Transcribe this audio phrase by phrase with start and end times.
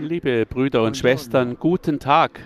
[0.00, 2.40] Liebe Brüder und Schwestern, guten Tag.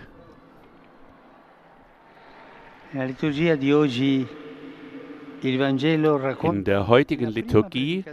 [6.52, 8.04] In der heutigen Liturgie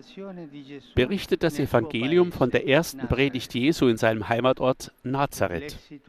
[0.95, 3.05] berichtet das Evangelium von der ersten.
[3.09, 5.77] Predigt Jesu in seinem Heimatort Nazareth.
[5.89, 5.99] Eh.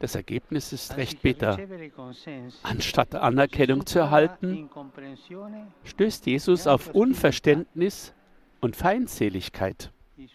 [0.00, 1.60] Das Ergebnis ist recht bitter.
[2.64, 4.68] Anstatt Anerkennung zu erhalten,
[5.84, 8.14] stößt Jesus auf Unverständnis
[8.60, 9.92] und Feindseligkeit.
[10.18, 10.28] Die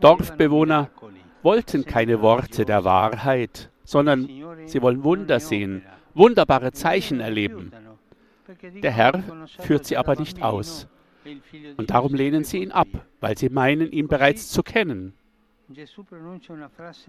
[0.00, 0.90] Dorfbewohner
[1.42, 4.28] wollten keine Worte der Wahrheit, sondern
[4.66, 5.82] sie wollen Wunder sehen,
[6.14, 7.72] wunderbare Zeichen erleben.
[8.80, 9.24] Der Herr
[9.58, 10.86] führt sie aber nicht aus.
[11.76, 12.88] Und darum lehnen sie ihn ab,
[13.18, 15.14] weil sie meinen, ihn bereits zu kennen.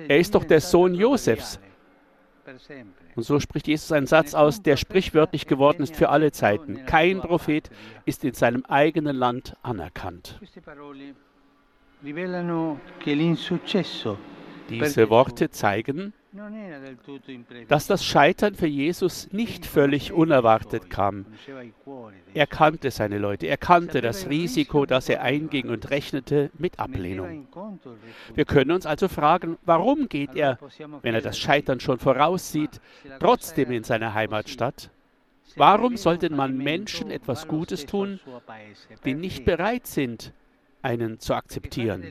[0.08, 1.60] Er ist doch der Sohn Josefs.
[3.16, 6.86] Und so spricht Jesus einen Satz aus, der sprichwörtlich geworden ist für alle Zeiten.
[6.86, 7.70] Kein Prophet
[8.06, 10.40] ist in seinem eigenen Land anerkannt.
[14.70, 16.14] Diese Worte zeigen,
[17.68, 21.26] dass das Scheitern für Jesus nicht völlig unerwartet kam.
[22.34, 27.48] Er kannte seine Leute, er kannte das Risiko, das er einging und rechnete mit Ablehnung.
[28.34, 30.58] Wir können uns also fragen, warum geht er,
[31.02, 32.80] wenn er das Scheitern schon voraussieht,
[33.20, 34.90] trotzdem in seine Heimatstadt?
[35.58, 38.22] Warum sollte man Menschen etwas Gutes tun,
[39.04, 40.34] die nicht bereit sind,
[40.82, 42.04] einen zu akzeptieren?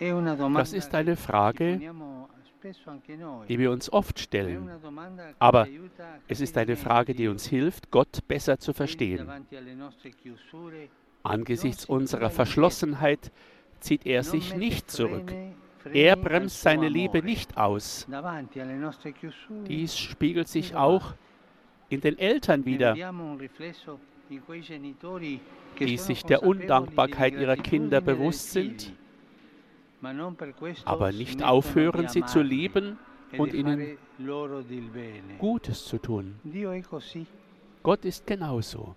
[0.00, 1.80] Das ist eine Frage,
[3.48, 4.70] die wir uns oft stellen.
[5.38, 5.68] Aber
[6.28, 9.28] es ist eine Frage, die uns hilft, Gott besser zu verstehen.
[11.22, 13.30] Angesichts unserer Verschlossenheit
[13.80, 15.32] zieht er sich nicht zurück.
[15.92, 18.06] Er bremst seine Liebe nicht aus.
[19.68, 21.14] Dies spiegelt sich auch
[21.90, 22.94] in den Eltern wieder,
[25.78, 28.92] die sich der Undankbarkeit ihrer Kinder bewusst sind,
[30.84, 32.98] aber nicht aufhören, sie zu lieben
[33.38, 33.98] und ihnen
[35.38, 36.36] Gutes zu tun.
[37.82, 38.94] Gott ist genauso,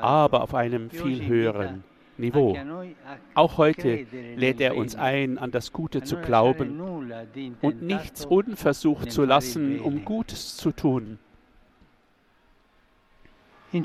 [0.00, 1.84] aber auf einem viel höheren
[2.16, 2.56] Niveau.
[3.34, 4.06] Auch heute
[4.36, 6.80] lädt er uns ein, an das Gute zu glauben
[7.62, 11.18] und nichts unversucht zu lassen, um Gutes zu tun.
[13.70, 13.82] In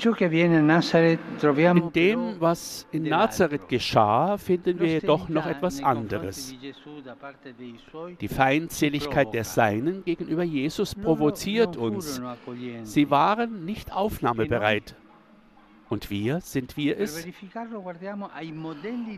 [1.94, 6.56] dem, was in Nazareth geschah, finden wir jedoch noch etwas anderes.
[8.22, 12.22] Die Feindseligkeit der Seinen gegenüber Jesus provoziert uns.
[12.84, 14.96] Sie waren nicht aufnahmebereit.
[15.90, 17.28] Und wir, sind wir es?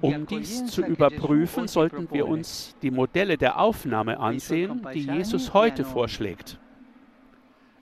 [0.01, 5.85] Um dies zu überprüfen, sollten wir uns die Modelle der Aufnahme ansehen, die Jesus heute
[5.85, 6.59] vorschlägt.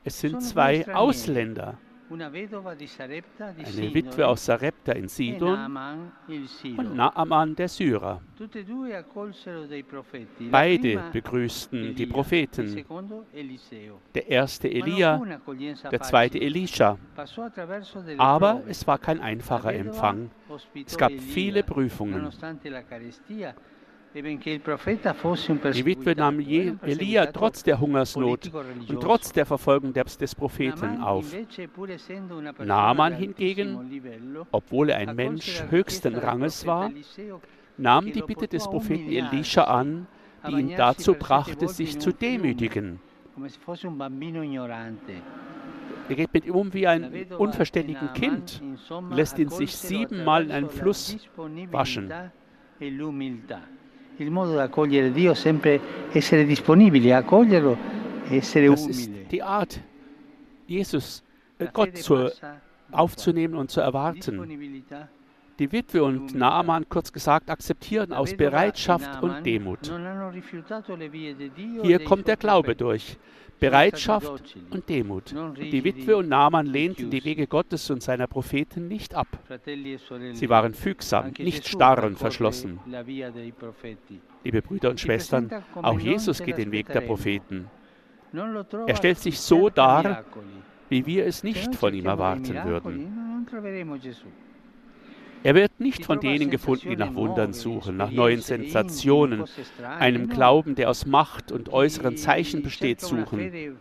[0.04, 1.78] Es sind zwei Ausländer,
[2.14, 5.78] eine Witwe aus Sarepta in Sidon
[6.78, 8.22] und Naaman der Syrer.
[10.52, 12.86] Beide begrüßten die Propheten.
[14.14, 15.22] Der erste Elia,
[15.92, 16.98] der zweite Elisha.
[18.18, 20.30] Aber es war kein einfacher Empfang.
[20.86, 22.30] Es gab viele Prüfungen.
[24.16, 28.52] Die Witwe nahm Elia trotz der Hungersnot
[28.88, 31.26] und trotz der Verfolgung des Propheten auf.
[32.60, 34.02] Naaman hingegen,
[34.52, 36.92] obwohl er ein Mensch höchsten Ranges war,
[37.78, 40.06] nahm die Bitte des Propheten Elisha an,
[40.48, 43.00] die ihn dazu brachte, sich zu demütigen.
[46.10, 48.62] Er geht mit ihm um wie ein unverständigen Kind,
[49.10, 51.18] lässt ihn sich siebenmal in einen Fluss
[51.72, 52.14] waschen.
[58.72, 59.80] Das ist die Art,
[60.68, 61.24] Jesus,
[61.74, 62.32] Gott zu,
[62.92, 64.40] aufzunehmen und zu erwarten.
[65.60, 69.92] Die Witwe und Naaman, kurz gesagt, akzeptieren aus Bereitschaft und Demut.
[71.84, 73.18] Hier kommt der Glaube durch.
[73.60, 75.34] Bereitschaft und Demut.
[75.58, 79.28] Die Witwe und Naaman lehnten die Wege Gottes und seiner Propheten nicht ab.
[80.34, 82.80] Sie waren fügsam, nicht starr und verschlossen.
[84.44, 87.70] Liebe Brüder und Schwestern, auch Jesus geht den Weg der Propheten.
[88.88, 90.26] Er stellt sich so dar,
[90.90, 93.46] wie wir es nicht von ihm erwarten würden.
[95.44, 99.44] Er wird nicht von denen gefunden, die nach Wundern suchen, nach neuen Sensationen,
[100.00, 103.76] einem Glauben, der aus Macht und äußeren Zeichen besteht, suchen.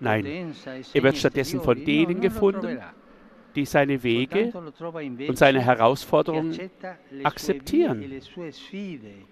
[0.00, 0.54] Nein,
[0.94, 2.78] er wird stattdessen von denen gefunden,
[3.56, 4.52] die seine Wege
[5.28, 6.70] und seine Herausforderungen
[7.24, 8.04] akzeptieren,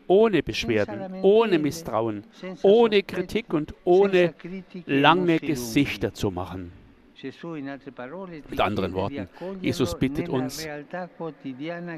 [0.06, 2.24] ohne Beschwerden, ohne Misstrauen,
[2.62, 4.34] ohne Kritik und ohne
[4.86, 6.72] lange Gesichter zu machen.
[8.50, 9.28] Mit anderen Worten,
[9.60, 10.66] Jesus bittet uns,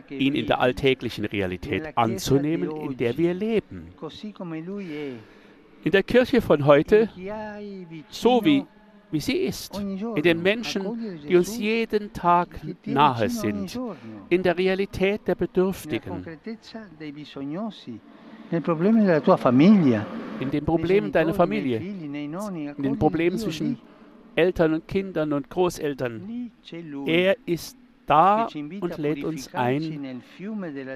[0.09, 3.89] ihn in der alltäglichen Realität anzunehmen, in der wir leben.
[5.83, 7.09] In der Kirche von heute,
[8.11, 8.65] so wie
[9.13, 12.49] wie sie ist, in den Menschen, die uns jeden Tag
[12.85, 13.79] nahe sind,
[14.29, 16.25] in der Realität der Bedürftigen,
[18.51, 19.07] in den Problemen
[21.13, 23.79] deiner Familie, in den Problemen zwischen
[24.35, 26.51] Eltern und Kindern und Großeltern.
[27.07, 28.49] Er ist da
[28.81, 30.23] und lädt uns ein,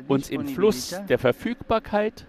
[0.08, 2.26] uns im Fluss der Verfügbarkeit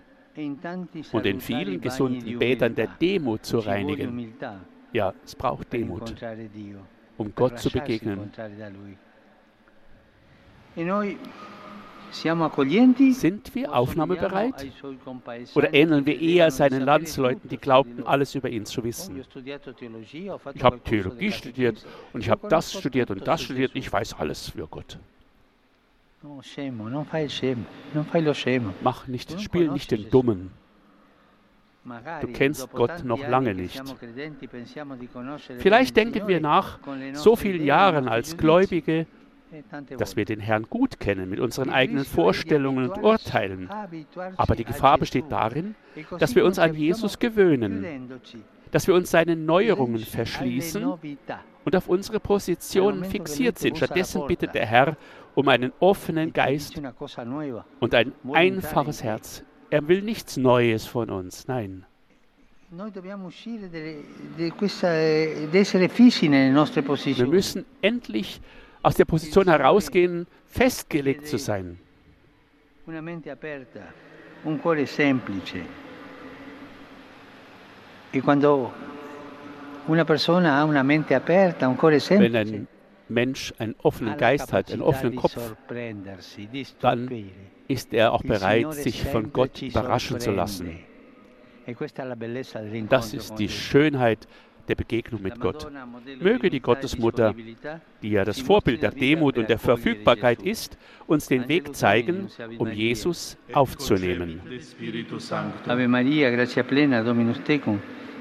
[1.11, 4.33] und in vielen gesunden Bädern der Demut zu reinigen.
[4.93, 6.13] Ja, es braucht Demut,
[7.17, 8.31] um Gott zu begegnen.
[12.15, 14.67] Sind wir aufnahmebereit?
[15.53, 19.23] Oder ähneln wir eher seinen Landsleuten, die glaubten, alles über ihn zu wissen?
[20.53, 23.71] Ich habe Theologie studiert und ich habe das studiert und das studiert.
[23.73, 24.97] Ich weiß alles für Gott.
[28.81, 30.51] Mach nicht, spiel nicht den Dummen.
[32.21, 33.81] Du kennst Gott noch lange nicht.
[35.59, 36.79] Vielleicht denken wir nach
[37.13, 39.05] so vielen Jahren als Gläubige,
[39.97, 43.69] dass wir den Herrn gut kennen mit unseren eigenen Vorstellungen und Urteilen.
[44.37, 45.75] Aber die Gefahr besteht darin,
[46.19, 48.09] dass wir uns an Jesus gewöhnen,
[48.71, 50.83] dass wir uns seinen Neuerungen verschließen
[51.65, 53.77] und auf unsere Positionen fixiert sind.
[53.77, 54.97] Stattdessen bittet der Herr
[55.35, 56.81] um einen offenen Geist
[57.79, 59.43] und ein einfaches Herz.
[59.69, 61.85] Er will nichts Neues von uns, nein.
[62.71, 63.17] Wir
[67.27, 68.41] müssen endlich
[68.85, 71.79] aus der Position herausgehen, festgelegt zu sein.
[72.85, 73.79] Una mente aperta,
[74.43, 75.61] un cuore semplice.
[78.11, 78.71] E quando
[79.87, 82.67] una persona ha una mente aperta, un cuore semplice, wenn ein
[83.09, 85.35] Mensch einen offenen Geist hat, einen offenen Kopf,
[86.79, 87.31] dann
[87.67, 90.79] ist er auch bereit, sich von Gott überraschen zu lassen.
[91.65, 94.27] E das ist die Schönheit
[94.67, 95.67] der Begegnung mit Gott.
[96.19, 97.33] Möge die Gottesmutter,
[98.01, 100.77] die ja das Vorbild der Demut und der Verfügbarkeit ist,
[101.07, 102.27] uns den Weg zeigen,
[102.57, 104.41] um Jesus aufzunehmen.
[105.67, 107.79] Ave Maria, gratia plena, Dominus tecum,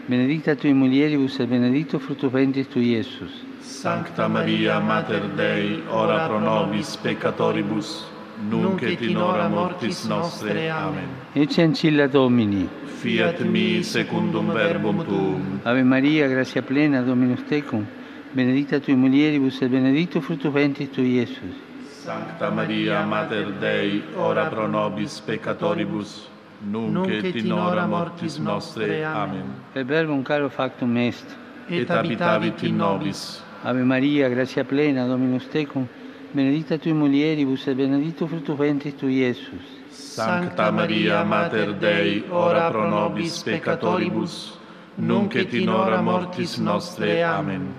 [0.09, 3.45] benedicta tui mulieribus et benedictus fructus ventris tui, Iesus.
[3.61, 8.07] Sancta Maria, Mater Dei, ora pro nobis peccatoribus,
[8.49, 10.71] nunc et in hora mortis nostre.
[10.71, 11.09] Amen.
[11.33, 12.69] Ecce ancilla Domini.
[12.85, 15.61] Fiat mi secundum verbum tuum.
[15.63, 17.85] Ave Maria, gratia plena, Dominus tecum,
[18.33, 21.55] benedicta tui mulieribus et benedictus fructus ventris tui, Iesus.
[22.03, 26.29] Sancta Maria, Mater Dei, ora pro nobis peccatoribus,
[26.61, 29.05] nunc et in hora mortis nostre.
[29.05, 29.55] Amen.
[29.73, 31.37] Per verbum caro factum est.
[31.69, 33.43] Et habitavit in nobis.
[33.63, 35.87] Ave Maria, gratia plena, Dominus tecum,
[36.35, 39.63] benedicta tui mulieribus et benedictus fructus ventris tui, Iesus.
[39.89, 44.59] Sancta Maria, Mater Dei, ora pro nobis peccatoribus,
[44.97, 47.23] nunc et in hora mortis nostre.
[47.23, 47.73] Amen.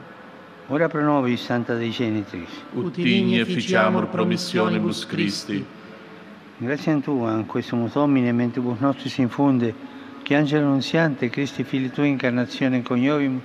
[0.68, 2.50] Ora pro nobis, Santa Dei Genitris.
[2.74, 5.64] Ut digni efficiamur promissionibus Christi.
[6.58, 9.74] Grazie a Tua, in questo Domine, mentibus nostris infunde,
[10.24, 13.42] che angelo annunziante, Christi Fili Tua, incarnazione coniovim,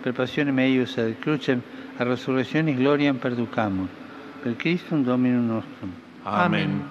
[0.00, 1.60] per passione meius ad crucem,
[1.96, 4.01] a resurrezione gloriam perducamur
[4.42, 5.92] per Christum Dominum nostrum.
[6.24, 6.82] Amen.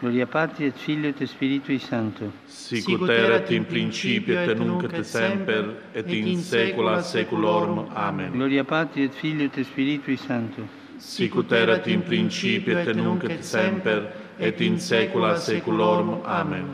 [0.00, 2.30] Gloria Patri et Filio et Spiritui Sancto.
[2.46, 7.88] Sicut erat in principio et nunc et semper et in saecula saeculorum.
[7.94, 8.32] Amen.
[8.32, 10.68] Gloria Patri et Filio et Spiritui Sancto.
[10.98, 16.20] Sicut erat in principio et nunc et semper et in saecula saeculorum.
[16.26, 16.66] Amen.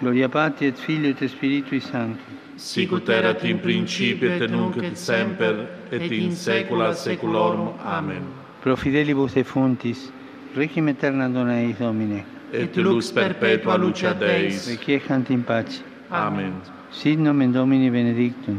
[0.00, 2.44] Gloria Patri et Filio et Spiritui Sancto.
[2.56, 7.72] Sicut erat in principio et nunc et semper et in saecula saeculorum.
[7.82, 10.10] Amen pro fidelibus et fontis,
[10.56, 12.24] regim aeterna dona eis Domine.
[12.52, 14.66] Et lux perpetua lucia Deis.
[14.66, 15.84] Requiescant in pace.
[16.10, 16.54] Amen.
[16.90, 18.58] Sit nomen Domini benedictum.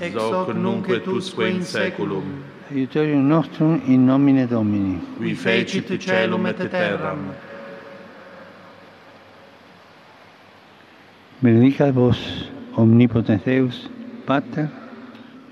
[0.00, 2.24] Ex hoc nunc et usque in saeculum.
[2.72, 4.98] Aiutorium nostrum in nomine Domini.
[5.18, 7.30] Qui fecit celum et terram.
[11.40, 13.88] Benedicat vos omnipotens Deus,
[14.26, 14.66] Pater,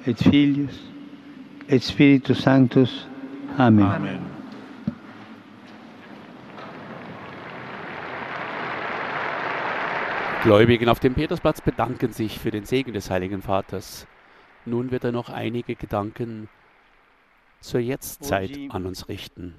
[0.09, 0.91] et Filius,
[1.69, 3.07] et Spiritus Sanctus.
[3.59, 3.85] Amen.
[3.85, 4.33] Amen.
[10.43, 14.09] Gläubigen auf dem Petersplatz bedanken sich für den Segen des Heiligen Vaters.
[14.65, 16.49] Nun wird er noch einige Gedanken
[17.61, 19.55] zur Jetztzeit an uns richten.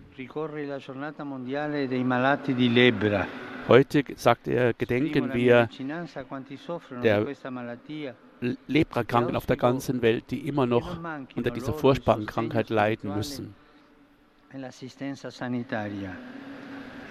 [3.70, 5.70] Heute, sagt er, gedenken wir
[7.02, 7.26] der
[8.68, 11.00] Leprakranken auf der ganzen Welt, die immer noch
[11.36, 13.56] unter dieser furchtbaren Krankheit leiden müssen.
[14.54, 14.60] È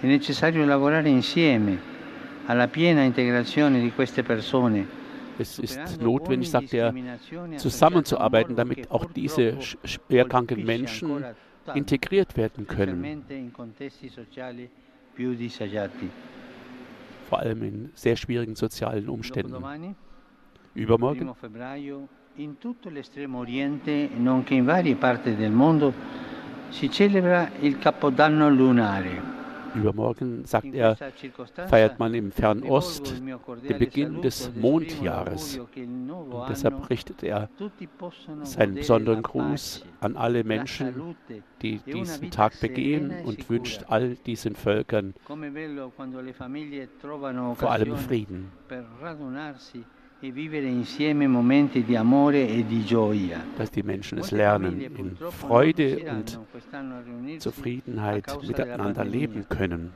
[0.05, 1.77] necessario lavorare insieme
[2.45, 5.01] alla piena integrazione di queste persone
[5.37, 6.93] es ist notwendig, sagt er,
[7.57, 11.23] zusammenzuarbeiten, damit auch diese schwerkranken Menschen
[11.73, 13.23] integriert werden können.
[17.29, 19.63] Vor allem in sehr schwierigen sozialen Umständen.
[20.75, 21.33] Übermorgen
[22.35, 25.93] in tutto l'estremo oriente, nonché in varie parti del mondo,
[26.73, 29.31] si celebra il Capodanno lunare.
[29.75, 30.95] Übermorgen, sagt er,
[31.67, 33.21] feiert man im Fernost
[33.67, 35.57] den Beginn des Mondjahres.
[35.57, 37.49] Und deshalb richtet er
[38.43, 41.15] seinen besonderen Gruß an alle Menschen,
[41.63, 48.51] die diesen Tag begehen und wünscht all diesen Völkern vor allem Frieden.
[53.57, 56.39] Dass die Menschen es lernen, in Freude und
[57.39, 59.91] Zufriedenheit miteinander leben können.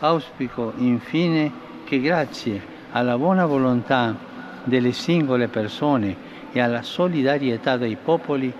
[0.00, 1.50] Auspico infine
[1.84, 2.62] che grazie
[2.92, 4.16] alla buona volontà
[4.62, 6.16] delle singole persone
[6.52, 8.52] e alla solidarietà dei popoli,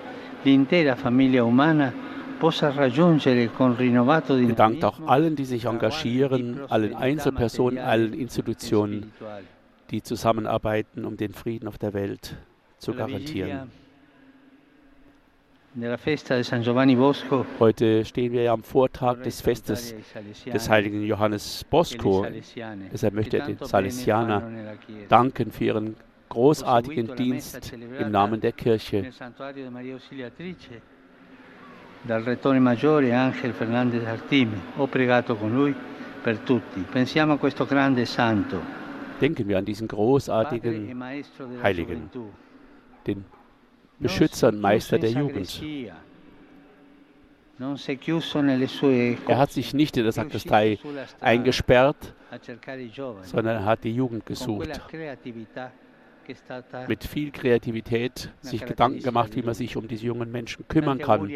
[0.42, 2.07] l'intera famiglia umana
[4.48, 9.12] Gedankt auch allen, die sich engagieren, allen Einzelpersonen, allen Institutionen,
[9.90, 12.36] die zusammenarbeiten, um den Frieden auf der Welt
[12.78, 13.70] zu garantieren.
[17.60, 19.94] Heute stehen wir ja am Vortag des Festes
[20.46, 22.26] des heiligen Johannes Bosco.
[22.92, 24.42] Deshalb möchte er den Salesianer
[25.08, 25.96] danken für ihren
[26.30, 29.10] großartigen Dienst im Namen der Kirche
[32.08, 34.58] dal Rettore Maggiore Angel Fernandez Artimi.
[34.76, 35.74] Ho pregato con lui
[36.22, 36.80] per tutti.
[36.80, 38.58] Pensiamo a questo grande santo.
[39.18, 41.24] Denken wir an diesen großartigen e
[41.62, 42.08] Heiligen,
[43.04, 43.24] den
[43.98, 45.62] Beschützer und Meister der Jugend.
[49.26, 50.78] Er hat sich nicht in der Sakristei
[51.20, 52.14] eingesperrt,
[53.22, 54.80] sondern er hat die Jugend gesucht
[56.88, 61.30] mit viel Kreativität sich Gedanken gemacht, wie man sich um diese jungen Menschen kümmern kann,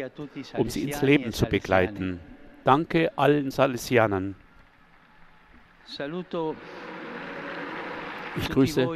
[0.57, 2.19] um sie ins Leben zu begleiten.
[2.63, 4.35] Danke allen Salesianern.
[8.35, 8.87] Ich grüße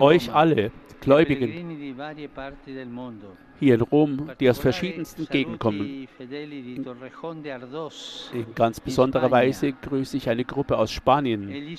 [0.00, 0.70] euch alle,
[1.00, 1.94] Gläubigen
[3.60, 6.08] hier in Rom, die aus verschiedensten Gegenden kommen.
[8.32, 11.76] In ganz besonderer Weise grüße ich eine Gruppe aus Spanien, e die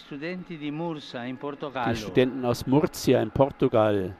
[1.96, 4.16] Studenten aus Murcia in Portugal.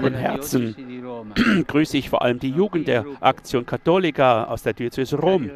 [0.00, 0.76] Von Herzen.
[1.66, 5.50] Grüße ich vor allem die Jugend der Aktion Cattolica aus der Diözese Rom, e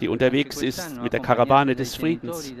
[0.00, 2.50] die unterwegs ist mit der Karawane des Friedens.
[2.50, 2.56] E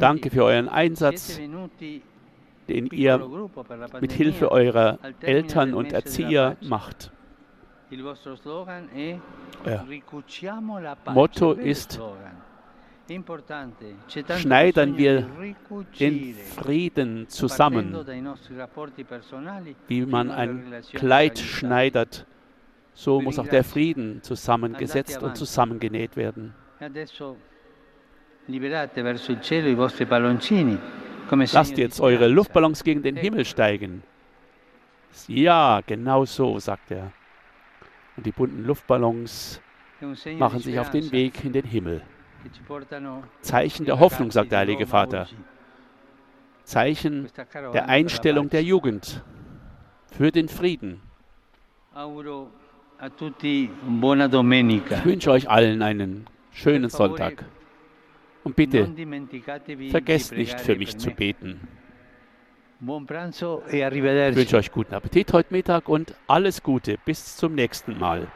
[0.00, 1.38] Danke für euren Einsatz,
[2.68, 3.28] den ihr
[4.00, 7.10] mit Hilfe eurer Eltern und Erzieher macht.
[9.64, 9.86] Euer
[11.12, 12.00] Motto ist
[14.38, 15.26] schneidern wir
[15.98, 17.96] den Frieden zusammen,
[19.86, 22.26] wie man ein Kleid schneidet.
[22.94, 26.54] So muss auch der Frieden zusammengesetzt und zusammengenäht werden.
[31.52, 34.02] Lasst jetzt eure Luftballons gegen den Himmel steigen.
[35.26, 37.12] Ja, genau so, sagt er.
[38.16, 39.60] Und die bunten Luftballons
[40.38, 42.02] machen sich auf den Weg in den Himmel.
[43.42, 45.28] Zeichen der Hoffnung, sagt der Heilige Vater.
[46.64, 47.28] Zeichen
[47.72, 49.24] der Einstellung der Jugend
[50.12, 51.00] für den Frieden.
[54.90, 57.44] Ich wünsche euch allen einen schönen Sonntag.
[58.44, 58.88] Und bitte,
[59.90, 61.68] vergesst nicht für mich zu beten.
[62.80, 66.96] E ich wünsche euch guten Appetit heute Mittag und alles Gute.
[67.04, 68.28] Bis zum nächsten Mal.